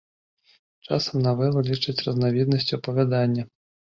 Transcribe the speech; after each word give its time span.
Часам 0.87 1.19
навелу 1.25 1.59
лічаць 1.69 2.03
разнавіднасцю 2.07 2.73
апавядання. 2.81 3.43